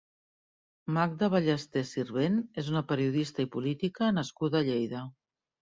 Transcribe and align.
Magda 0.97 1.29
Ballester 1.33 1.85
Sirvent 1.91 2.41
és 2.63 2.73
una 2.75 2.85
periodista 2.93 3.47
i 3.49 3.53
política 3.59 4.13
nascuda 4.21 4.63
a 4.65 4.71
Lleida. 4.73 5.09